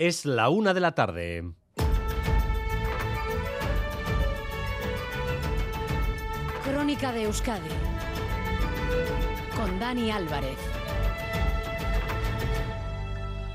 Es 0.00 0.24
la 0.24 0.48
una 0.48 0.72
de 0.72 0.80
la 0.80 0.92
tarde. 0.92 1.52
Crónica 6.64 7.12
de 7.12 7.24
Euskadi 7.24 7.68
con 9.54 9.78
Dani 9.78 10.10
Álvarez. 10.10 10.56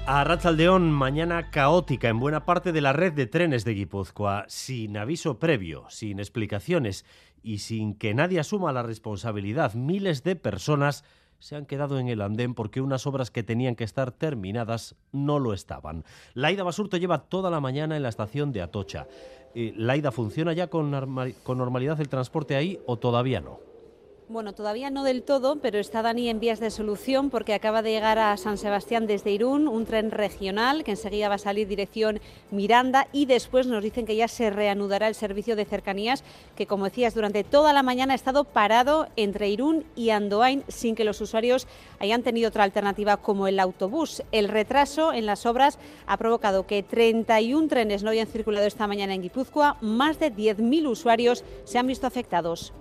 A 0.05 0.23
Ratzaldeón, 0.23 0.91
mañana 0.91 1.49
caótica 1.49 2.09
en 2.09 2.19
buena 2.19 2.45
parte 2.45 2.71
de 2.71 2.81
la 2.81 2.93
red 2.93 3.13
de 3.13 3.25
trenes 3.25 3.65
de 3.65 3.73
Guipúzcoa, 3.73 4.45
sin 4.47 4.97
aviso 4.97 5.39
previo, 5.39 5.85
sin 5.89 6.19
explicaciones 6.19 7.05
y 7.41 7.57
sin 7.57 7.95
que 7.95 8.13
nadie 8.13 8.39
asuma 8.39 8.71
la 8.71 8.83
responsabilidad. 8.83 9.73
Miles 9.73 10.23
de 10.23 10.35
personas 10.35 11.03
se 11.39 11.55
han 11.55 11.65
quedado 11.65 11.99
en 11.99 12.07
el 12.07 12.21
andén 12.21 12.53
porque 12.53 12.81
unas 12.81 13.05
obras 13.07 13.31
que 13.31 13.43
tenían 13.43 13.75
que 13.75 13.83
estar 13.83 14.11
terminadas 14.11 14.95
no 15.11 15.39
lo 15.39 15.53
estaban. 15.53 16.03
Laida 16.33 16.63
Basurto 16.63 16.97
lleva 16.97 17.23
toda 17.23 17.51
la 17.51 17.59
mañana 17.59 17.95
en 17.95 18.03
la 18.03 18.09
estación 18.09 18.51
de 18.51 18.61
Atocha. 18.61 19.07
Eh, 19.53 19.73
Laida, 19.75 20.11
¿funciona 20.11 20.53
ya 20.53 20.67
con 20.67 20.91
normalidad 20.91 21.99
el 22.01 22.09
transporte 22.09 22.55
ahí 22.55 22.79
o 22.85 22.97
todavía 22.97 23.41
no? 23.41 23.74
Bueno, 24.27 24.53
todavía 24.53 24.89
no 24.89 25.03
del 25.03 25.21
todo, 25.21 25.57
pero 25.57 25.77
está 25.77 26.01
Dani 26.01 26.29
en 26.29 26.39
vías 26.39 26.59
de 26.59 26.71
solución 26.71 27.29
porque 27.29 27.53
acaba 27.53 27.83
de 27.83 27.91
llegar 27.91 28.17
a 28.17 28.35
San 28.37 28.57
Sebastián 28.57 29.05
desde 29.05 29.29
Irún, 29.29 29.67
un 29.67 29.85
tren 29.85 30.09
regional 30.09 30.83
que 30.83 30.89
enseguida 30.91 31.29
va 31.29 31.35
a 31.35 31.37
salir 31.37 31.67
dirección 31.67 32.19
Miranda 32.49 33.07
y 33.11 33.27
después 33.27 33.67
nos 33.67 33.83
dicen 33.83 34.07
que 34.07 34.15
ya 34.15 34.27
se 34.27 34.49
reanudará 34.49 35.07
el 35.07 35.13
servicio 35.13 35.55
de 35.55 35.65
cercanías 35.65 36.23
que, 36.55 36.65
como 36.65 36.85
decías, 36.85 37.13
durante 37.13 37.43
toda 37.43 37.71
la 37.71 37.83
mañana 37.83 38.13
ha 38.13 38.15
estado 38.15 38.45
parado 38.45 39.07
entre 39.15 39.49
Irún 39.49 39.85
y 39.95 40.09
Andoain 40.09 40.63
sin 40.69 40.95
que 40.95 41.05
los 41.05 41.21
usuarios 41.21 41.67
hayan 41.99 42.23
tenido 42.23 42.49
otra 42.49 42.63
alternativa 42.63 43.17
como 43.17 43.47
el 43.47 43.59
autobús. 43.59 44.23
El 44.31 44.49
retraso 44.49 45.13
en 45.13 45.27
las 45.27 45.45
obras 45.45 45.77
ha 46.07 46.17
provocado 46.17 46.65
que 46.65 46.81
31 46.81 47.67
trenes 47.67 48.01
no 48.01 48.09
hayan 48.09 48.25
circulado 48.25 48.65
esta 48.65 48.87
mañana 48.87 49.13
en 49.13 49.21
Guipúzcoa, 49.21 49.77
más 49.81 50.17
de 50.17 50.33
10.000 50.33 50.87
usuarios 50.87 51.43
se 51.63 51.77
han 51.77 51.85
visto 51.85 52.07
afectados 52.07 52.73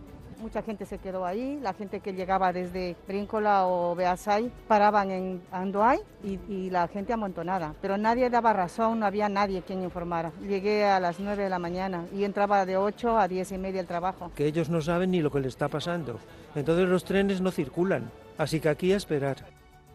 mucha 0.44 0.62
gente 0.62 0.84
se 0.84 0.98
quedó 0.98 1.24
ahí, 1.24 1.58
la 1.62 1.72
gente 1.72 2.00
que 2.00 2.12
llegaba 2.12 2.52
desde 2.52 2.96
Bríncola 3.08 3.66
o 3.66 3.94
Beasay 3.94 4.52
paraban 4.68 5.10
en 5.10 5.40
Andoay 5.50 6.00
y, 6.22 6.68
la 6.68 6.86
gente 6.86 7.14
amontonada, 7.14 7.74
pero 7.80 7.96
nadie 7.96 8.28
daba 8.28 8.52
razón, 8.52 9.00
no 9.00 9.06
había 9.06 9.30
nadie 9.30 9.62
quien 9.62 9.82
informara. 9.82 10.32
Llegué 10.46 10.84
a 10.84 11.00
las 11.00 11.18
9 11.18 11.44
de 11.44 11.48
la 11.48 11.58
mañana 11.58 12.04
y 12.14 12.24
entraba 12.24 12.66
de 12.66 12.76
8 12.76 13.18
a 13.18 13.26
10 13.26 13.52
y 13.52 13.58
media 13.58 13.80
el 13.80 13.86
trabajo. 13.86 14.30
Que 14.34 14.46
ellos 14.46 14.68
no 14.68 14.82
saben 14.82 15.12
ni 15.12 15.22
lo 15.22 15.30
que 15.30 15.40
les 15.40 15.54
está 15.54 15.68
pasando, 15.68 16.18
entonces 16.54 16.86
los 16.90 17.04
trenes 17.04 17.40
no 17.40 17.50
circulan, 17.50 18.10
así 18.36 18.60
que 18.60 18.68
aquí 18.68 18.92
a 18.92 18.98
esperar. 18.98 19.46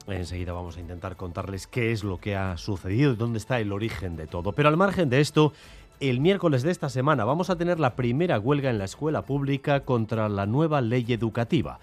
Enseguida 0.08 0.54
vamos 0.54 0.78
a 0.78 0.80
intentar 0.80 1.16
contarles 1.16 1.68
qué 1.68 1.92
es 1.92 2.04
lo 2.04 2.18
que 2.18 2.36
ha 2.36 2.58
sucedido 2.58 3.14
y 3.14 3.16
dónde 3.16 3.38
está 3.38 3.60
el 3.60 3.72
origen 3.72 4.16
de 4.16 4.26
todo. 4.26 4.54
Pero 4.54 4.70
al 4.70 4.78
margen 4.78 5.10
de 5.10 5.22
esto, 5.22 5.54
el 6.00 6.22
miércoles 6.22 6.64
de 6.64 6.72
esta 6.72 6.88
semana 6.88 7.26
vamos 7.26 7.50
a 7.50 7.58
tener 7.58 7.78
la 7.78 7.96
primera 7.98 8.40
huelga 8.40 8.70
en 8.70 8.78
la 8.78 8.86
escuela 8.86 9.24
pública 9.24 9.82
contra 9.82 10.30
la 10.30 10.46
nueva 10.46 10.80
ley 10.80 11.06
educativa. 11.10 11.80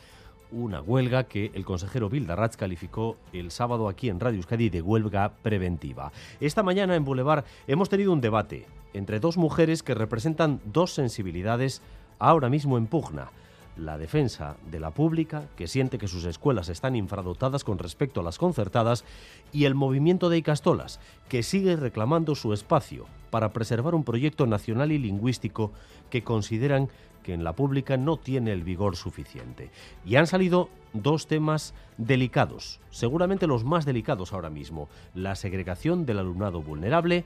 Una 0.51 0.81
huelga 0.81 1.25
que 1.25 1.51
el 1.53 1.67
consejero 1.67 2.09
Bildarratz 2.09 2.57
calificó 2.57 3.19
el 3.35 3.51
sábado 3.51 3.89
aquí 3.89 4.09
en 4.09 4.19
Radio 4.19 4.39
Euskadi 4.39 4.71
de 4.71 4.81
huelga 4.81 5.33
preventiva. 5.43 6.13
Esta 6.41 6.63
mañana 6.63 6.97
en 6.97 7.05
Boulevard 7.05 7.45
hemos 7.67 7.91
tenido 7.91 8.13
un 8.13 8.23
debate 8.23 8.67
entre 8.95 9.21
dos 9.21 9.37
mujeres 9.37 9.83
que 9.83 9.95
representan 9.95 10.61
dos 10.65 10.95
sensibilidades 10.95 11.83
ahora 12.19 12.49
mismo 12.49 12.79
en 12.79 12.87
pugna 12.87 13.29
la 13.77 13.99
defensa 13.99 14.57
de 14.71 14.81
la 14.81 14.91
pública, 14.91 15.49
que 15.57 15.69
siente 15.69 15.99
que 15.99 16.09
sus 16.09 16.25
escuelas 16.25 16.69
están 16.69 16.97
infradotadas 16.97 17.65
con 17.65 17.79
respecto 17.79 18.21
a 18.21 18.23
las 18.25 18.39
concertadas, 18.39 19.05
y 19.53 19.65
el 19.65 19.75
movimiento 19.75 20.29
de 20.29 20.39
Icastolas, 20.39 21.01
que 21.29 21.43
sigue 21.43 21.77
reclamando 21.77 22.35
su 22.35 22.53
espacio 22.53 23.07
para 23.31 23.53
preservar 23.53 23.95
un 23.95 24.05
proyecto 24.05 24.47
nacional 24.47 24.93
y 24.93 24.99
lingüístico 24.99 25.73
que 26.11 26.25
consideran 26.25 26.89
que 27.23 27.35
en 27.35 27.45
la 27.45 27.55
pública 27.55 27.97
no 27.97 28.17
tiene 28.17 28.53
el 28.53 28.63
vigor 28.63 28.97
suficiente. 28.97 29.71
Y 30.05 30.17
han 30.17 30.29
salido 30.29 30.69
dos 30.93 31.27
temas 31.27 31.75
delicados, 31.99 32.81
seguramente 32.91 33.47
los 33.47 33.65
más 33.65 33.85
delicados 33.85 34.33
ahora 34.33 34.49
mismo, 34.49 34.89
la 35.15 35.35
segregación 35.35 36.07
del 36.07 36.21
alumnado 36.21 36.63
vulnerable 36.63 37.25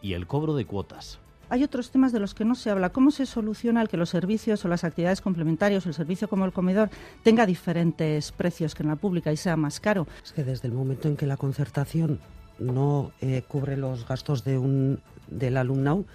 y 0.00 0.14
el 0.14 0.26
cobro 0.26 0.54
de 0.54 0.64
cuotas 0.64 1.18
hay 1.52 1.64
otros 1.64 1.90
temas 1.90 2.12
de 2.12 2.18
los 2.18 2.32
que 2.32 2.46
no 2.46 2.54
se 2.54 2.70
habla. 2.70 2.94
¿Cómo 2.94 3.10
se 3.10 3.26
soluciona 3.26 3.82
el 3.82 3.88
que 3.90 3.98
los 3.98 4.08
servicios 4.08 4.64
o 4.64 4.68
las 4.68 4.84
actividades 4.84 5.20
complementarias, 5.20 5.84
el 5.84 5.92
servicio 5.92 6.26
como 6.26 6.46
el 6.46 6.52
comedor, 6.52 6.88
tenga 7.22 7.44
diferentes 7.44 8.32
precios 8.32 8.74
que 8.74 8.82
en 8.82 8.88
la 8.88 8.96
pública 8.96 9.30
y 9.30 9.36
sea 9.36 9.54
más 9.58 9.78
caro? 9.78 10.06
Es 10.24 10.32
que 10.32 10.44
desde 10.44 10.68
el 10.68 10.72
momento 10.72 11.08
en 11.08 11.16
que 11.18 11.26
la 11.26 11.36
concertación 11.36 12.20
no 12.58 13.12
eh, 13.20 13.42
cubre 13.46 13.76
los 13.76 14.08
gastos 14.08 14.44
de 14.44 14.56
un, 14.56 15.00
del 15.28 15.58
alumnado, 15.58 16.06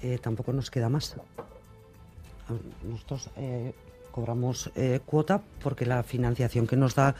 eh, 0.00 0.18
tampoco 0.18 0.54
nos 0.54 0.70
queda 0.70 0.88
más. 0.88 1.14
Nosotros 2.82 3.28
eh, 3.36 3.74
cobramos 4.12 4.72
cuota 5.04 5.42
porque 5.62 5.84
la 5.84 6.02
financiación 6.02 6.66
que 6.66 6.76
nos 6.76 6.94
da 6.94 7.14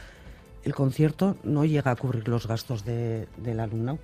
el 0.63 0.73
concierto 0.73 1.37
no 1.43 1.63
llega 1.65 1.91
a 1.91 1.95
cubrir 1.95 2.27
los 2.27 2.47
gastos 2.47 2.83
del 2.85 3.59
alumnado 3.59 3.99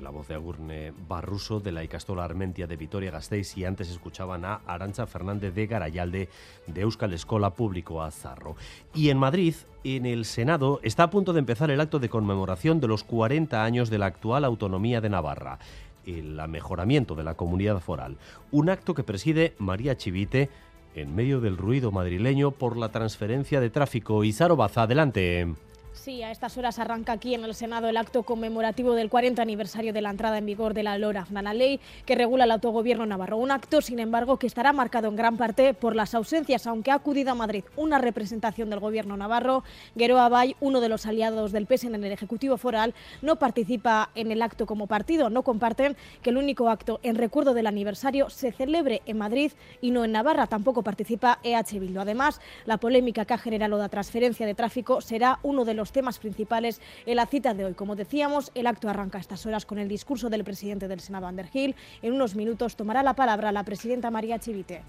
la 0.00 0.10
voz 0.10 0.28
de 0.28 0.34
Agurne 0.34 0.92
Barruso 1.08 1.60
de 1.60 1.72
la 1.72 1.84
Icastola 1.84 2.24
Armentia 2.24 2.66
de 2.66 2.76
Vitoria-Gasteiz 2.76 3.56
y 3.56 3.64
antes 3.64 3.90
escuchaban 3.90 4.44
a 4.44 4.60
Arancha 4.66 5.06
Fernández 5.06 5.54
de 5.54 5.66
Garayalde 5.66 6.28
de 6.66 6.80
Euskal 6.80 7.12
Escola 7.12 7.50
Público 7.50 8.02
Azarro. 8.02 8.56
Y 8.94 9.10
en 9.10 9.18
Madrid, 9.18 9.54
en 9.84 10.06
el 10.06 10.24
Senado, 10.24 10.80
está 10.82 11.04
a 11.04 11.10
punto 11.10 11.32
de 11.32 11.40
empezar 11.40 11.70
el 11.70 11.80
acto 11.80 11.98
de 11.98 12.08
conmemoración 12.08 12.80
de 12.80 12.88
los 12.88 13.04
40 13.04 13.62
años 13.62 13.90
de 13.90 13.98
la 13.98 14.06
actual 14.06 14.44
autonomía 14.44 15.00
de 15.00 15.10
Navarra 15.10 15.58
el 16.04 16.40
mejoramiento 16.48 17.14
de 17.14 17.22
la 17.22 17.34
comunidad 17.34 17.78
foral. 17.78 18.16
Un 18.50 18.70
acto 18.70 18.92
que 18.92 19.04
preside 19.04 19.54
María 19.58 19.96
Chivite 19.96 20.50
en 20.94 21.14
medio 21.14 21.40
del 21.40 21.56
ruido 21.56 21.90
madrileño 21.90 22.50
por 22.50 22.76
la 22.76 22.90
transferencia 22.90 23.60
de 23.60 23.70
tráfico. 23.70 24.24
Izaro 24.24 24.56
Baza, 24.56 24.82
adelante. 24.82 25.54
Sí, 25.94 26.22
a 26.22 26.30
estas 26.30 26.56
horas 26.56 26.78
arranca 26.78 27.12
aquí 27.12 27.34
en 27.34 27.44
el 27.44 27.54
Senado 27.54 27.88
el 27.88 27.98
acto 27.98 28.22
conmemorativo 28.22 28.94
del 28.94 29.10
40 29.10 29.42
aniversario 29.42 29.92
de 29.92 30.00
la 30.00 30.10
entrada 30.10 30.38
en 30.38 30.46
vigor 30.46 30.72
de 30.72 30.82
la 30.82 30.96
LORA, 30.96 31.26
una 31.30 31.52
ley 31.52 31.80
que 32.06 32.14
regula 32.14 32.44
el 32.44 32.50
autogobierno 32.50 33.04
navarro. 33.04 33.36
Un 33.36 33.50
acto, 33.50 33.82
sin 33.82 33.98
embargo, 33.98 34.38
que 34.38 34.46
estará 34.46 34.72
marcado 34.72 35.08
en 35.08 35.16
gran 35.16 35.36
parte 35.36 35.74
por 35.74 35.94
las 35.94 36.14
ausencias, 36.14 36.66
aunque 36.66 36.90
ha 36.90 36.94
acudido 36.94 37.30
a 37.30 37.34
Madrid 37.34 37.64
una 37.76 37.98
representación 37.98 38.70
del 38.70 38.80
gobierno 38.80 39.16
navarro. 39.18 39.64
Guero 39.94 40.18
Abay, 40.18 40.56
uno 40.60 40.80
de 40.80 40.88
los 40.88 41.04
aliados 41.04 41.52
del 41.52 41.66
PSN 41.66 41.94
en 41.94 42.04
el 42.04 42.12
Ejecutivo 42.12 42.56
Foral, 42.56 42.94
no 43.20 43.36
participa 43.36 44.10
en 44.14 44.32
el 44.32 44.40
acto 44.40 44.64
como 44.64 44.86
partido. 44.86 45.28
No 45.28 45.42
comparten 45.42 45.96
que 46.22 46.30
el 46.30 46.38
único 46.38 46.70
acto 46.70 47.00
en 47.02 47.16
recuerdo 47.16 47.52
del 47.52 47.66
aniversario 47.66 48.30
se 48.30 48.50
celebre 48.50 49.02
en 49.04 49.18
Madrid 49.18 49.52
y 49.82 49.90
no 49.90 50.04
en 50.04 50.12
Navarra. 50.12 50.46
Tampoco 50.46 50.82
participa 50.82 51.38
EH 51.44 51.78
Bildu. 51.78 52.00
Además, 52.00 52.40
la 52.64 52.78
polémica 52.78 53.26
que 53.26 53.34
ha 53.34 53.38
generado 53.38 53.76
la 53.76 53.90
transferencia 53.90 54.46
de 54.46 54.54
tráfico 54.54 55.00
será 55.02 55.38
uno 55.42 55.64
de 55.66 55.74
los 55.74 55.81
los 55.82 55.90
temas 55.90 56.20
principales 56.20 56.80
en 57.06 57.16
la 57.16 57.26
cita 57.26 57.54
de 57.54 57.64
hoy. 57.64 57.74
Como 57.74 57.96
decíamos, 57.96 58.52
el 58.54 58.68
acto 58.68 58.88
arranca 58.88 59.18
a 59.18 59.20
estas 59.20 59.44
horas 59.46 59.66
con 59.66 59.80
el 59.80 59.88
discurso 59.88 60.30
del 60.30 60.44
presidente 60.44 60.86
del 60.86 61.00
Senado, 61.00 61.26
Ander 61.26 61.48
Gil. 61.48 61.74
En 62.02 62.12
unos 62.12 62.36
minutos 62.36 62.76
tomará 62.76 63.02
la 63.02 63.14
palabra 63.14 63.50
la 63.50 63.64
presidenta 63.64 64.08
María 64.08 64.38
Chivite. 64.38 64.84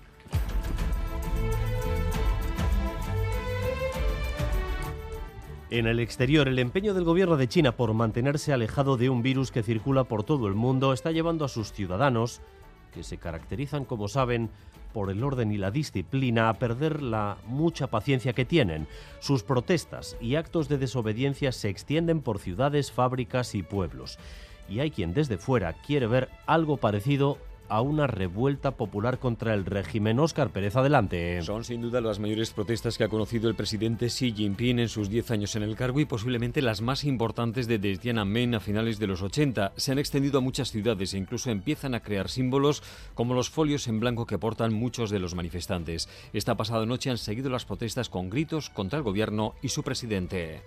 En 5.71 5.87
el 5.87 5.99
exterior, 5.99 6.47
el 6.47 6.59
empeño 6.59 6.93
del 6.93 7.05
gobierno 7.05 7.37
de 7.37 7.47
China 7.47 7.75
por 7.75 7.95
mantenerse 7.95 8.53
alejado 8.53 8.95
de 8.95 9.09
un 9.09 9.23
virus 9.23 9.49
que 9.49 9.63
circula 9.63 10.03
por 10.03 10.23
todo 10.23 10.47
el 10.47 10.53
mundo 10.53 10.93
está 10.93 11.09
llevando 11.09 11.43
a 11.43 11.49
sus 11.49 11.73
ciudadanos, 11.73 12.39
que 12.93 13.03
se 13.03 13.17
caracterizan, 13.17 13.85
como 13.85 14.07
saben, 14.07 14.49
por 14.93 15.09
el 15.09 15.23
orden 15.23 15.51
y 15.51 15.57
la 15.57 15.71
disciplina 15.71 16.49
a 16.49 16.53
perder 16.53 17.01
la 17.01 17.37
mucha 17.45 17.87
paciencia 17.87 18.33
que 18.33 18.45
tienen. 18.45 18.87
Sus 19.19 19.43
protestas 19.43 20.15
y 20.21 20.35
actos 20.35 20.69
de 20.69 20.77
desobediencia 20.77 21.51
se 21.51 21.69
extienden 21.69 22.21
por 22.21 22.39
ciudades, 22.39 22.91
fábricas 22.91 23.55
y 23.55 23.63
pueblos. 23.63 24.19
Y 24.69 24.79
hay 24.79 24.91
quien 24.91 25.13
desde 25.13 25.37
fuera 25.37 25.73
quiere 25.73 26.07
ver 26.07 26.29
algo 26.45 26.77
parecido 26.77 27.37
a 27.69 27.81
una 27.81 28.07
revuelta 28.07 28.71
popular 28.71 29.19
contra 29.19 29.53
el 29.53 29.65
régimen. 29.65 30.19
Oscar 30.19 30.49
Pérez, 30.49 30.75
adelante. 30.75 31.41
Son 31.41 31.63
sin 31.63 31.81
duda 31.81 32.01
las 32.01 32.19
mayores 32.19 32.51
protestas 32.51 32.97
que 32.97 33.03
ha 33.03 33.09
conocido 33.09 33.49
el 33.49 33.55
presidente 33.55 34.07
Xi 34.07 34.33
Jinping 34.33 34.79
en 34.79 34.89
sus 34.89 35.09
10 35.09 35.31
años 35.31 35.55
en 35.55 35.63
el 35.63 35.75
cargo 35.75 35.99
y 35.99 36.05
posiblemente 36.05 36.61
las 36.61 36.81
más 36.81 37.03
importantes 37.03 37.67
desde 37.67 37.97
Tiananmen 37.97 38.55
a 38.55 38.59
finales 38.59 38.99
de 38.99 39.07
los 39.07 39.21
80. 39.21 39.73
Se 39.75 39.91
han 39.91 39.99
extendido 39.99 40.39
a 40.39 40.41
muchas 40.41 40.71
ciudades 40.71 41.13
e 41.13 41.17
incluso 41.17 41.49
empiezan 41.49 41.95
a 41.95 42.01
crear 42.01 42.29
símbolos 42.29 42.83
como 43.13 43.33
los 43.33 43.49
folios 43.49 43.87
en 43.87 43.99
blanco 43.99 44.25
que 44.25 44.37
portan 44.37 44.73
muchos 44.73 45.09
de 45.09 45.19
los 45.19 45.35
manifestantes. 45.35 46.09
Esta 46.33 46.55
pasada 46.55 46.85
noche 46.85 47.09
han 47.09 47.17
seguido 47.17 47.49
las 47.49 47.65
protestas 47.65 48.09
con 48.09 48.29
gritos 48.29 48.69
contra 48.69 48.97
el 48.97 49.03
gobierno 49.03 49.55
y 49.61 49.69
su 49.69 49.83
presidente. 49.83 50.61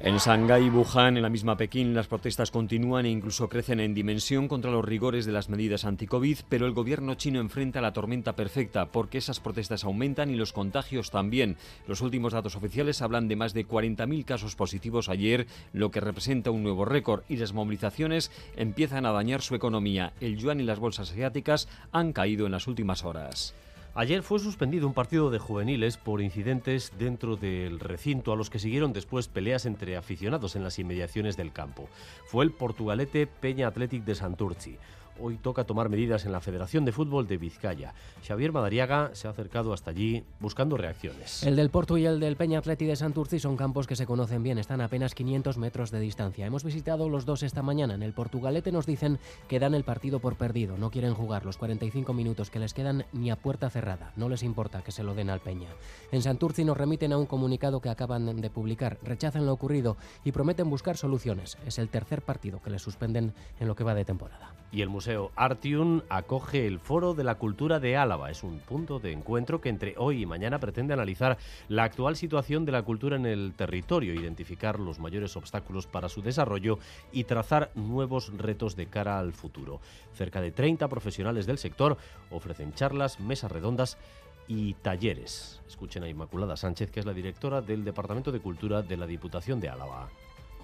En 0.00 0.16
Shanghái 0.18 0.66
y 0.66 0.70
Wuhan, 0.70 1.16
en 1.16 1.22
la 1.22 1.28
misma 1.28 1.56
Pekín, 1.56 1.94
las 1.94 2.06
protestas 2.06 2.50
continúan 2.50 3.06
e 3.06 3.10
incluso 3.10 3.48
crecen 3.48 3.80
en 3.80 3.94
dimensión 3.94 4.48
contra 4.48 4.70
los 4.70 4.84
rigores 4.84 5.26
de 5.26 5.32
las 5.32 5.48
medidas 5.48 5.84
anti-COVID, 5.84 6.38
pero 6.48 6.66
el 6.66 6.72
gobierno 6.72 7.14
chino 7.14 7.40
enfrenta 7.40 7.80
la 7.80 7.92
tormenta 7.92 8.36
perfecta 8.36 8.86
porque 8.86 9.18
esas 9.18 9.40
protestas 9.40 9.84
aumentan 9.84 10.30
y 10.30 10.36
los 10.36 10.52
contagios 10.52 11.10
también. 11.10 11.56
Los 11.86 12.00
últimos 12.00 12.32
datos 12.32 12.56
oficiales 12.56 13.02
hablan 13.02 13.28
de 13.28 13.36
más 13.36 13.52
de 13.52 13.66
40.000 13.66 14.24
casos 14.24 14.54
positivos 14.54 15.08
ayer, 15.08 15.46
lo 15.72 15.90
que 15.90 16.00
representa 16.00 16.50
un 16.50 16.62
nuevo 16.62 16.84
récord 16.84 17.22
y 17.28 17.36
las 17.36 17.52
movilizaciones 17.52 18.30
empiezan 18.56 19.06
a 19.06 19.12
dañar 19.12 19.42
su 19.42 19.54
economía. 19.54 20.12
El 20.20 20.36
yuan 20.36 20.60
y 20.60 20.64
las 20.64 20.78
bolsas 20.78 21.10
asiáticas 21.10 21.68
han 21.92 22.12
caído 22.12 22.46
en 22.46 22.52
las 22.52 22.66
últimas 22.66 23.04
horas. 23.04 23.54
Ayer 23.94 24.22
fue 24.22 24.38
suspendido 24.38 24.86
un 24.86 24.94
partido 24.94 25.30
de 25.30 25.40
juveniles 25.40 25.96
por 25.96 26.20
incidentes 26.22 26.92
dentro 26.96 27.34
del 27.34 27.80
recinto, 27.80 28.32
a 28.32 28.36
los 28.36 28.48
que 28.48 28.60
siguieron 28.60 28.92
después 28.92 29.26
peleas 29.26 29.66
entre 29.66 29.96
aficionados 29.96 30.54
en 30.54 30.62
las 30.62 30.78
inmediaciones 30.78 31.36
del 31.36 31.52
campo. 31.52 31.88
Fue 32.26 32.44
el 32.44 32.52
Portugalete 32.52 33.26
Peña 33.26 33.66
Athletic 33.66 34.04
de 34.04 34.14
Santurci 34.14 34.78
hoy 35.20 35.36
toca 35.36 35.64
tomar 35.64 35.88
medidas 35.88 36.24
en 36.24 36.32
la 36.32 36.40
Federación 36.40 36.84
de 36.84 36.92
Fútbol 36.92 37.26
de 37.26 37.38
Vizcaya. 37.38 37.94
Xavier 38.26 38.52
Madariaga 38.52 39.10
se 39.14 39.28
ha 39.28 39.30
acercado 39.30 39.72
hasta 39.72 39.90
allí 39.90 40.24
buscando 40.40 40.76
reacciones. 40.76 41.42
El 41.42 41.56
del 41.56 41.70
Porto 41.70 41.96
y 41.96 42.06
el 42.06 42.20
del 42.20 42.36
Peña 42.36 42.58
Atleti 42.58 42.84
de 42.84 42.96
Santurci 42.96 43.38
son 43.38 43.56
campos 43.56 43.86
que 43.86 43.96
se 43.96 44.06
conocen 44.06 44.42
bien, 44.42 44.58
están 44.58 44.80
a 44.80 44.84
apenas 44.84 45.14
500 45.14 45.58
metros 45.58 45.90
de 45.90 46.00
distancia. 46.00 46.46
Hemos 46.46 46.64
visitado 46.64 47.08
los 47.08 47.26
dos 47.26 47.42
esta 47.42 47.62
mañana. 47.62 47.94
En 47.94 48.02
el 48.02 48.12
Portugalete 48.12 48.72
nos 48.72 48.86
dicen 48.86 49.18
que 49.48 49.58
dan 49.58 49.74
el 49.74 49.84
partido 49.84 50.20
por 50.20 50.36
perdido, 50.36 50.76
no 50.76 50.90
quieren 50.90 51.14
jugar 51.14 51.44
los 51.44 51.56
45 51.56 52.12
minutos 52.12 52.50
que 52.50 52.58
les 52.58 52.74
quedan 52.74 53.04
ni 53.12 53.30
a 53.30 53.36
puerta 53.36 53.70
cerrada, 53.70 54.12
no 54.16 54.28
les 54.28 54.42
importa 54.42 54.82
que 54.82 54.92
se 54.92 55.02
lo 55.02 55.14
den 55.14 55.30
al 55.30 55.40
Peña. 55.40 55.68
En 56.12 56.22
Santurci 56.22 56.64
nos 56.64 56.76
remiten 56.76 57.12
a 57.12 57.18
un 57.18 57.26
comunicado 57.26 57.80
que 57.80 57.88
acaban 57.88 58.40
de 58.40 58.50
publicar, 58.50 58.98
rechazan 59.02 59.46
lo 59.46 59.52
ocurrido 59.52 59.96
y 60.24 60.32
prometen 60.32 60.70
buscar 60.70 60.96
soluciones. 60.96 61.58
Es 61.66 61.78
el 61.78 61.88
tercer 61.88 62.22
partido 62.22 62.60
que 62.62 62.70
les 62.70 62.82
suspenden 62.82 63.32
en 63.58 63.68
lo 63.68 63.74
que 63.74 63.84
va 63.84 63.94
de 63.94 64.04
temporada. 64.04 64.54
Y 64.72 64.82
el 64.82 64.88
Museo 64.88 65.09
Artium 65.36 66.02
acoge 66.08 66.66
el 66.66 66.78
Foro 66.78 67.14
de 67.14 67.24
la 67.24 67.36
Cultura 67.36 67.80
de 67.80 67.96
Álava. 67.96 68.30
Es 68.30 68.42
un 68.42 68.58
punto 68.60 68.98
de 68.98 69.12
encuentro 69.12 69.60
que 69.60 69.68
entre 69.68 69.94
hoy 69.96 70.22
y 70.22 70.26
mañana 70.26 70.58
pretende 70.58 70.94
analizar 70.94 71.38
la 71.68 71.84
actual 71.84 72.16
situación 72.16 72.64
de 72.64 72.72
la 72.72 72.82
cultura 72.82 73.16
en 73.16 73.26
el 73.26 73.52
territorio, 73.56 74.14
identificar 74.14 74.78
los 74.78 74.98
mayores 74.98 75.36
obstáculos 75.36 75.86
para 75.86 76.08
su 76.08 76.22
desarrollo 76.22 76.78
y 77.12 77.24
trazar 77.24 77.70
nuevos 77.74 78.36
retos 78.36 78.76
de 78.76 78.86
cara 78.86 79.18
al 79.18 79.32
futuro. 79.32 79.80
Cerca 80.14 80.40
de 80.40 80.52
30 80.52 80.88
profesionales 80.88 81.46
del 81.46 81.58
sector 81.58 81.96
ofrecen 82.30 82.74
charlas, 82.74 83.20
mesas 83.20 83.50
redondas 83.50 83.98
y 84.46 84.74
talleres. 84.74 85.60
Escuchen 85.68 86.02
a 86.02 86.08
Inmaculada 86.08 86.56
Sánchez, 86.56 86.90
que 86.90 87.00
es 87.00 87.06
la 87.06 87.14
directora 87.14 87.62
del 87.62 87.84
Departamento 87.84 88.32
de 88.32 88.40
Cultura 88.40 88.82
de 88.82 88.96
la 88.96 89.06
Diputación 89.06 89.60
de 89.60 89.68
Álava. 89.68 90.08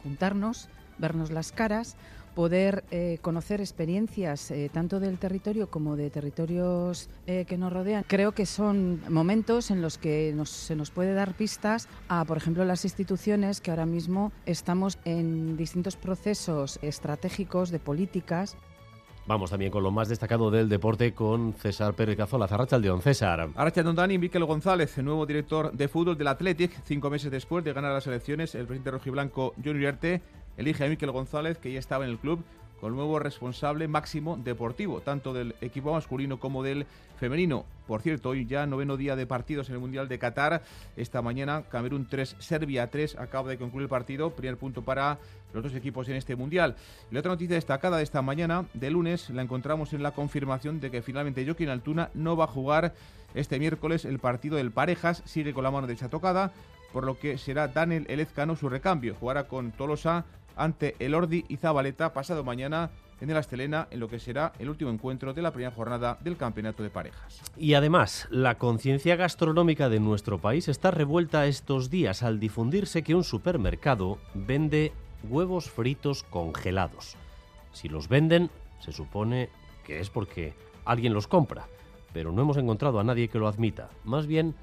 Juntarnos, 0.02 0.69
vernos 0.98 1.31
las 1.31 1.52
caras, 1.52 1.96
poder 2.37 2.84
eh, 2.90 3.19
conocer 3.22 3.62
experiencias 3.62 4.50
eh, 4.50 4.70
tanto 4.70 5.00
del 5.00 5.16
territorio 5.16 5.70
como 5.70 5.96
de 5.96 6.10
territorios 6.10 7.08
eh, 7.26 7.46
que 7.48 7.56
nos 7.56 7.72
rodean. 7.72 8.04
Creo 8.06 8.32
que 8.32 8.44
son 8.44 9.00
momentos 9.08 9.70
en 9.70 9.81
los 9.81 9.96
que 9.96 10.34
nos, 10.37 10.50
se 10.50 10.76
nos 10.76 10.90
puede 10.90 11.14
dar 11.14 11.32
pistas 11.32 11.88
a, 12.08 12.26
por 12.26 12.37
ejemplo, 12.37 12.66
las 12.66 12.84
instituciones 12.84 13.62
que 13.62 13.70
ahora 13.70 13.87
mismo 13.87 14.32
estamos 14.44 14.98
en 15.06 15.56
distintos 15.56 15.96
procesos 15.96 16.78
estratégicos 16.82 17.70
de 17.70 17.78
políticas. 17.78 18.54
Vamos 19.26 19.50
también 19.50 19.72
con 19.72 19.82
lo 19.82 19.90
más 19.90 20.08
destacado 20.08 20.50
del 20.50 20.69
deporte 20.69 21.14
con 21.14 21.54
César 21.54 21.94
Pérez 21.94 22.19
Cazola. 22.19 22.46
Zarracha 22.46 22.78
León. 22.78 23.00
César. 23.00 23.49
Arracha 23.56 23.82
Dani, 23.82 24.19
Miquel 24.19 24.44
González, 24.44 24.96
el 24.99 25.06
nuevo 25.06 25.25
director 25.25 25.72
de 25.72 25.88
fútbol 25.88 26.19
del 26.19 26.28
Athletic, 26.28 26.70
cinco 26.84 27.08
meses 27.08 27.31
después 27.31 27.64
de 27.64 27.72
ganar 27.72 27.92
las 27.92 28.06
elecciones, 28.06 28.54
el 28.54 28.66
presidente 28.66 28.90
rojiblanco 28.90 29.54
John 29.64 29.76
Uriarte 29.76 30.22
elige 30.56 30.84
a 30.84 30.88
Miquel 30.88 31.10
González, 31.10 31.58
que 31.58 31.72
ya 31.72 31.78
estaba 31.78 32.04
en 32.04 32.10
el 32.10 32.18
club, 32.18 32.44
con 32.80 32.90
el 32.90 32.96
nuevo 32.96 33.18
responsable 33.18 33.88
máximo 33.88 34.36
deportivo, 34.36 35.00
tanto 35.00 35.32
del 35.32 35.54
equipo 35.60 35.92
masculino 35.92 36.38
como 36.38 36.62
del 36.62 36.86
femenino. 37.18 37.64
Por 37.86 38.02
cierto, 38.02 38.30
hoy 38.30 38.46
ya 38.46 38.66
noveno 38.66 38.96
día 38.96 39.16
de 39.16 39.26
partidos 39.26 39.68
en 39.68 39.76
el 39.76 39.80
Mundial 39.80 40.08
de 40.08 40.18
Qatar. 40.18 40.62
Esta 40.96 41.22
mañana 41.22 41.62
Camerún 41.70 42.06
3, 42.06 42.36
Serbia 42.38 42.90
3. 42.90 43.16
Acaba 43.16 43.48
de 43.48 43.58
concluir 43.58 43.84
el 43.84 43.88
partido. 43.88 44.30
Primer 44.30 44.58
punto 44.58 44.82
para 44.82 45.18
los 45.54 45.62
dos 45.62 45.74
equipos 45.74 46.08
en 46.08 46.16
este 46.16 46.36
Mundial. 46.36 46.76
La 47.10 47.20
otra 47.20 47.32
noticia 47.32 47.54
destacada 47.54 47.96
de 47.96 48.02
esta 48.02 48.22
mañana, 48.22 48.66
de 48.74 48.90
lunes, 48.90 49.30
la 49.30 49.42
encontramos 49.42 49.92
en 49.92 50.02
la 50.02 50.10
confirmación 50.10 50.80
de 50.80 50.90
que 50.90 51.02
finalmente 51.02 51.44
Joaquín 51.44 51.70
Altuna 51.70 52.10
no 52.14 52.36
va 52.36 52.44
a 52.44 52.48
jugar 52.48 52.94
este 53.34 53.58
miércoles 53.58 54.04
el 54.04 54.18
partido 54.18 54.56
del 54.56 54.72
Parejas. 54.72 55.22
Sigue 55.24 55.54
con 55.54 55.64
la 55.64 55.70
mano 55.70 55.86
derecha 55.86 56.10
tocada, 56.10 56.52
por 56.92 57.04
lo 57.04 57.18
que 57.18 57.38
será 57.38 57.68
Daniel 57.68 58.04
Elezcano 58.08 58.56
su 58.56 58.68
recambio. 58.68 59.14
Jugará 59.14 59.44
con 59.44 59.72
Tolosa 59.72 60.24
ante 60.56 60.96
el 60.98 61.14
Ordi 61.14 61.44
y 61.48 61.58
Zabaleta 61.58 62.12
pasado 62.12 62.42
mañana 62.42 62.90
en 63.20 63.30
el 63.30 63.36
Astelena 63.36 63.88
en 63.90 64.00
lo 64.00 64.08
que 64.08 64.18
será 64.18 64.52
el 64.58 64.68
último 64.68 64.90
encuentro 64.90 65.32
de 65.32 65.42
la 65.42 65.52
primera 65.52 65.74
jornada 65.74 66.18
del 66.20 66.36
Campeonato 66.36 66.82
de 66.82 66.90
Parejas. 66.90 67.40
Y 67.56 67.74
además, 67.74 68.26
la 68.30 68.56
conciencia 68.56 69.16
gastronómica 69.16 69.88
de 69.88 70.00
nuestro 70.00 70.38
país 70.38 70.68
está 70.68 70.90
revuelta 70.90 71.46
estos 71.46 71.90
días 71.90 72.22
al 72.22 72.40
difundirse 72.40 73.02
que 73.02 73.14
un 73.14 73.24
supermercado 73.24 74.18
vende 74.34 74.92
huevos 75.28 75.70
fritos 75.70 76.24
congelados. 76.24 77.16
Si 77.72 77.88
los 77.88 78.08
venden, 78.08 78.50
se 78.80 78.92
supone 78.92 79.48
que 79.84 80.00
es 80.00 80.10
porque 80.10 80.54
alguien 80.84 81.14
los 81.14 81.26
compra, 81.26 81.66
pero 82.12 82.32
no 82.32 82.42
hemos 82.42 82.56
encontrado 82.56 83.00
a 83.00 83.04
nadie 83.04 83.28
que 83.28 83.38
lo 83.38 83.48
admita. 83.48 83.90
Más 84.04 84.26
bien, 84.26 84.54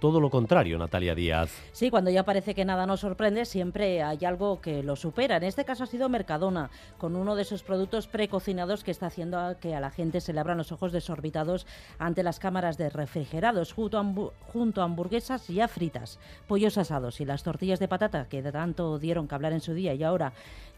todo 0.00 0.18
lo 0.20 0.30
contrario, 0.30 0.78
Natalia 0.78 1.14
Díaz. 1.14 1.52
Sí, 1.72 1.90
cuando 1.90 2.10
ya 2.10 2.24
parece 2.24 2.54
que 2.54 2.64
nada 2.64 2.86
nos 2.86 3.00
sorprende, 3.00 3.44
siempre 3.44 4.02
hay 4.02 4.24
algo 4.24 4.60
que 4.60 4.82
lo 4.82 4.96
supera. 4.96 5.36
En 5.36 5.44
este 5.44 5.64
caso 5.64 5.84
ha 5.84 5.86
sido 5.86 6.08
Mercadona, 6.08 6.70
con 6.98 7.14
uno 7.14 7.36
de 7.36 7.42
esos 7.42 7.62
productos 7.62 8.08
precocinados 8.08 8.82
que 8.82 8.90
está 8.90 9.06
haciendo 9.06 9.56
que 9.60 9.74
a 9.74 9.80
la 9.80 9.90
gente 9.90 10.20
se 10.20 10.32
le 10.32 10.40
abran 10.40 10.58
los 10.58 10.72
ojos 10.72 10.90
desorbitados 10.90 11.66
ante 11.98 12.22
las 12.22 12.40
cámaras 12.40 12.78
de 12.78 12.90
refrigerados, 12.90 13.72
junto 13.72 13.98
a, 13.98 14.32
junto 14.52 14.80
a 14.80 14.84
hamburguesas 14.84 15.46
ya 15.48 15.68
fritas, 15.68 16.18
pollos 16.48 16.78
asados 16.78 17.20
y 17.20 17.26
las 17.26 17.42
tortillas 17.42 17.78
de 17.78 17.88
patata 17.88 18.26
que 18.28 18.42
tanto 18.42 18.98
dieron 18.98 19.28
que 19.28 19.34
hablar 19.34 19.52
en 19.52 19.60
su 19.60 19.74
día 19.74 19.94
y 19.94 20.02
ahora 20.02 20.32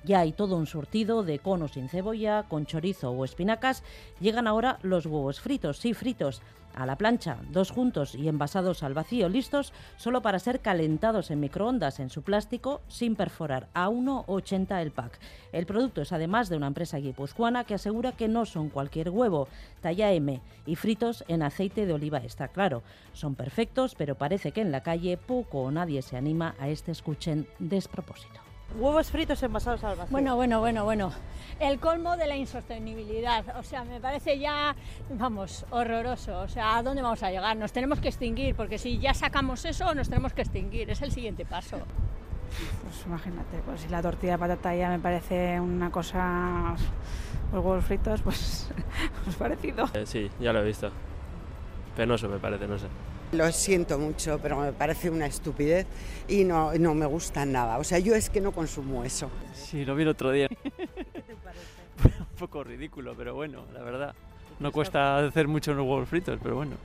ya 0.04 0.20
hay 0.20 0.32
todo 0.32 0.56
un 0.56 0.66
surtido 0.66 1.22
de 1.22 1.38
conos 1.38 1.72
sin 1.72 1.88
cebolla, 1.88 2.44
con 2.48 2.66
chorizo 2.66 3.10
o 3.12 3.24
espinacas. 3.24 3.84
Llegan 4.20 4.48
ahora 4.48 4.78
los 4.82 5.06
huevos 5.06 5.40
fritos, 5.40 5.78
sí 5.78 5.94
fritos 5.94 6.42
a 6.74 6.86
la 6.86 6.96
plancha, 6.96 7.38
dos 7.50 7.70
juntos 7.70 8.14
y 8.14 8.28
envasados 8.28 8.82
al 8.82 8.94
vacío, 8.94 9.28
listos 9.28 9.72
solo 9.96 10.22
para 10.22 10.38
ser 10.38 10.60
calentados 10.60 11.30
en 11.30 11.40
microondas 11.40 12.00
en 12.00 12.10
su 12.10 12.22
plástico 12.22 12.80
sin 12.88 13.16
perforar, 13.16 13.68
a 13.74 13.88
1,80 13.88 14.80
el 14.80 14.90
pack. 14.90 15.18
El 15.52 15.66
producto 15.66 16.02
es 16.02 16.12
además 16.12 16.48
de 16.48 16.56
una 16.56 16.66
empresa 16.66 16.98
guipuzcoana 16.98 17.64
que 17.64 17.74
asegura 17.74 18.12
que 18.12 18.28
no 18.28 18.46
son 18.46 18.68
cualquier 18.68 19.10
huevo, 19.10 19.48
talla 19.80 20.12
M 20.12 20.40
y 20.66 20.76
fritos 20.76 21.24
en 21.28 21.42
aceite 21.42 21.86
de 21.86 21.92
oliva, 21.92 22.18
está 22.18 22.48
claro. 22.48 22.82
Son 23.12 23.34
perfectos, 23.34 23.94
pero 23.94 24.14
parece 24.14 24.52
que 24.52 24.60
en 24.60 24.72
la 24.72 24.82
calle 24.82 25.16
poco 25.16 25.62
o 25.62 25.70
nadie 25.70 26.02
se 26.02 26.16
anima 26.16 26.54
a 26.58 26.68
este 26.68 26.92
escuchen 26.92 27.46
despropósito. 27.58 28.40
Huevos 28.78 29.10
fritos 29.10 29.42
envasados 29.42 29.84
al 29.84 29.96
vacío. 29.96 30.12
Bueno, 30.12 30.36
bueno, 30.36 30.60
bueno, 30.60 30.84
bueno. 30.84 31.12
El 31.60 31.78
colmo 31.78 32.16
de 32.16 32.26
la 32.26 32.36
insostenibilidad. 32.36 33.58
O 33.58 33.62
sea, 33.62 33.84
me 33.84 34.00
parece 34.00 34.38
ya, 34.38 34.74
vamos, 35.10 35.64
horroroso. 35.70 36.40
O 36.40 36.48
sea, 36.48 36.76
¿a 36.76 36.82
dónde 36.82 37.02
vamos 37.02 37.22
a 37.22 37.30
llegar? 37.30 37.56
Nos 37.56 37.72
tenemos 37.72 38.00
que 38.00 38.08
extinguir, 38.08 38.54
porque 38.54 38.78
si 38.78 38.98
ya 38.98 39.14
sacamos 39.14 39.64
eso, 39.64 39.94
nos 39.94 40.08
tenemos 40.08 40.32
que 40.32 40.42
extinguir. 40.42 40.90
Es 40.90 41.02
el 41.02 41.12
siguiente 41.12 41.44
paso. 41.44 41.78
Pues 42.82 43.06
imagínate, 43.06 43.58
pues 43.64 43.80
si 43.80 43.88
la 43.88 44.02
tortilla 44.02 44.32
de 44.32 44.38
patata 44.38 44.74
ya 44.74 44.90
me 44.90 44.98
parece 44.98 45.58
una 45.58 45.90
cosa, 45.90 46.74
los 47.52 47.64
huevos 47.64 47.84
fritos, 47.84 48.20
pues, 48.22 48.68
pues 49.24 49.36
parecido. 49.36 49.88
Eh, 49.94 50.04
sí, 50.04 50.30
ya 50.38 50.52
lo 50.52 50.60
he 50.60 50.64
visto. 50.64 50.90
Penoso 51.96 52.28
me 52.28 52.38
parece, 52.38 52.66
no 52.66 52.78
sé. 52.78 52.86
Lo 53.32 53.50
siento 53.50 53.98
mucho, 53.98 54.38
pero 54.42 54.58
me 54.58 54.72
parece 54.72 55.08
una 55.08 55.24
estupidez 55.24 55.86
y 56.28 56.44
no, 56.44 56.74
no 56.74 56.94
me 56.94 57.06
gusta 57.06 57.46
nada. 57.46 57.78
O 57.78 57.84
sea, 57.84 57.98
yo 57.98 58.14
es 58.14 58.28
que 58.28 58.42
no 58.42 58.52
consumo 58.52 59.04
eso. 59.04 59.30
Sí, 59.54 59.86
lo 59.86 59.94
vi 59.94 60.02
el 60.02 60.08
otro 60.08 60.30
día. 60.30 60.48
Un 62.04 62.36
poco 62.38 62.64
ridículo, 62.64 63.14
pero 63.16 63.34
bueno, 63.34 63.64
la 63.72 63.82
verdad. 63.82 64.14
No 64.58 64.70
cuesta 64.70 65.18
hacer 65.18 65.48
mucho 65.48 65.74
los 65.74 65.84
huevos 65.84 66.08
fritos, 66.08 66.38
pero 66.42 66.56
bueno. 66.56 66.76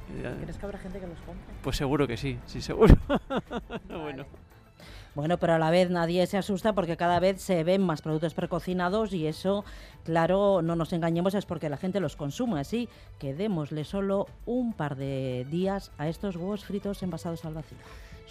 ¿Crees 0.42 0.58
que 0.58 0.66
habrá 0.66 0.80
gente 0.80 1.00
que 1.00 1.08
los 1.08 1.20
compre? 1.20 1.46
Pues 1.62 1.78
seguro 1.78 2.08
que 2.08 2.18
sí, 2.18 2.40
sí, 2.46 2.62
seguro. 2.62 2.96
no, 3.90 4.00
bueno. 4.00 4.26
Bueno, 5.18 5.38
pero 5.38 5.54
a 5.54 5.60
la 5.60 5.72
vez 5.72 5.90
nadie 5.90 6.28
se 6.28 6.38
asusta 6.38 6.74
porque 6.74 6.96
cada 6.96 7.20
vez 7.20 7.42
se 7.42 7.64
ven 7.64 7.84
más 7.84 8.04
productos 8.04 8.36
precocinados 8.36 9.14
y 9.14 9.26
eso, 9.26 9.66
claro, 10.04 10.62
no 10.62 10.76
nos 10.76 10.94
engañemos, 10.94 11.34
es 11.34 11.46
porque 11.46 11.70
la 11.70 11.78
gente 11.78 12.00
los 12.00 12.16
consume. 12.16 12.60
Así 12.60 12.88
que 13.18 13.34
démosle 13.34 13.84
solo 13.84 14.28
un 14.46 14.74
par 14.74 14.96
de 14.96 15.48
días 15.50 15.92
a 15.98 16.08
estos 16.08 16.36
huevos 16.36 16.66
fritos 16.66 17.02
envasados 17.02 17.46
al 17.46 17.56
vacío. 17.56 17.78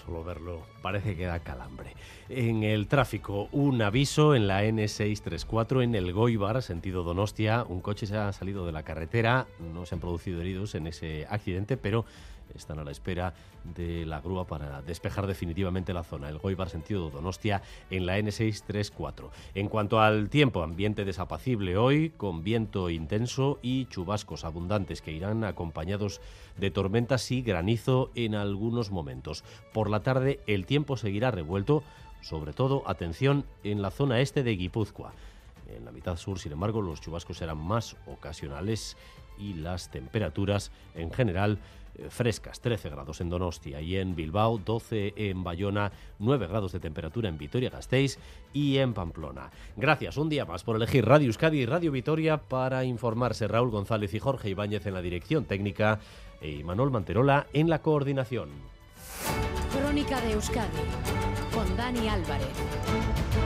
Solo 0.07 0.23
verlo 0.23 0.63
parece 0.83 1.17
que 1.17 1.27
da 1.27 1.41
calambre. 1.41 1.95
En 2.29 2.63
el 2.63 2.87
tráfico, 2.87 3.49
un 3.51 3.83
aviso 3.83 4.37
en 4.37 4.47
la 4.47 4.63
N634 4.63 5.83
en 5.83 5.97
el 5.97 6.13
Goibar, 6.13 6.63
sentido 6.63 7.03
Donostia. 7.03 7.65
Un 7.69 7.81
coche 7.81 8.07
se 8.07 8.17
ha 8.17 8.33
salido 8.33 8.65
de 8.67 8.71
la 8.71 8.85
carretera, 8.85 9.49
no 9.59 9.85
se 9.85 9.97
han 9.97 10.01
producido 10.01 10.41
heridos 10.41 10.77
en 10.77 10.87
ese 10.87 11.27
accidente, 11.29 11.77
pero 11.77 12.05
están 12.55 12.79
a 12.79 12.85
la 12.85 12.91
espera 12.91 13.35
de 13.65 14.07
la 14.07 14.21
grúa 14.21 14.47
para 14.47 14.83
despejar 14.83 15.27
definitivamente 15.27 15.93
la 15.93 16.05
zona. 16.05 16.29
El 16.29 16.39
Goibar 16.39 16.69
sentido 16.69 17.11
Donostia 17.11 17.63
en 17.91 18.07
la 18.07 18.19
N634. 18.19 19.31
En 19.55 19.69
cuanto 19.69 20.01
al 20.01 20.29
tiempo, 20.29 20.63
ambiente 20.63 21.05
desapacible 21.05 21.77
hoy, 21.77 22.11
con 22.11 22.43
viento 22.43 22.91
intenso 22.91 23.59
y 23.63 23.87
chubascos 23.87 24.45
abundantes 24.45 25.03
que 25.03 25.13
irán 25.13 25.45
acompañados 25.45 26.21
de 26.57 26.71
tormentas 26.71 27.31
y 27.31 27.43
granizo 27.43 28.11
en 28.15 28.35
algunos 28.35 28.91
momentos. 28.91 29.45
Por 29.73 29.91
la 29.91 30.03
tarde 30.03 30.41
el 30.47 30.67
tiempo 30.67 30.97
seguirá 30.97 31.31
revuelto, 31.31 31.83
sobre 32.21 32.53
todo, 32.53 32.83
atención, 32.87 33.45
en 33.63 33.83
la 33.83 33.91
zona 33.91 34.21
este 34.21 34.43
de 34.43 34.57
Guipúzcoa. 34.57 35.13
En 35.69 35.85
la 35.85 35.93
mitad 35.93 36.17
sur, 36.17 36.39
sin 36.39 36.53
embargo, 36.53 36.81
los 36.81 37.01
chubascos 37.01 37.39
serán 37.39 37.59
más 37.59 37.97
ocasionales 38.07 38.97
y 39.39 39.55
las 39.55 39.91
temperaturas 39.91 40.71
en 40.95 41.13
general 41.13 41.59
frescas, 42.09 42.61
13 42.61 42.91
grados 42.91 43.21
en 43.21 43.31
Donostia 43.31 43.81
y 43.81 43.97
en 43.97 44.15
Bilbao, 44.15 44.59
12 44.59 45.15
en 45.17 45.45
Bayona, 45.45 45.93
9 46.19 46.47
grados 46.47 46.73
de 46.73 46.81
temperatura 46.81 47.29
en 47.29 47.39
Vitoria-Gasteiz 47.39 48.19
y 48.53 48.79
en 48.79 48.95
Pamplona. 48.95 49.51
Gracias 49.77 50.17
un 50.17 50.29
día 50.29 50.45
más 50.45 50.65
por 50.65 50.77
elegir 50.77 51.05
Radio 51.05 51.27
Euskadi 51.27 51.61
y 51.61 51.67
Radio 51.67 51.93
Vitoria 51.93 52.39
para 52.39 52.85
informarse 52.85 53.49
Raúl 53.49 53.71
González 53.71 54.15
y 54.15 54.19
Jorge 54.19 54.51
Ibáñez 54.51 54.87
en 54.87 54.95
la 54.95 55.03
dirección 55.03 55.45
técnica 55.45 56.01
y 56.41 56.63
Manuel 56.65 56.91
Manterola 56.91 57.47
en 57.53 57.71
la 57.71 57.83
coordinación. 57.83 58.51
Crónica 59.73 60.21
de 60.21 60.33
Euskadi 60.33 60.79
con 61.53 61.77
Dani 61.77 62.09
Álvarez. 62.09 63.46